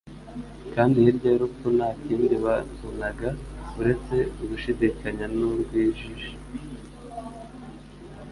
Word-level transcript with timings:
kandi 0.73 0.95
hirya 1.05 1.29
y'urupfu 1.31 1.67
nta 1.77 1.89
kindi 2.03 2.35
babonaga 2.45 3.29
uretse 3.79 4.15
ugushidikanya 4.41 5.25
n'urwijiji. 5.37 6.31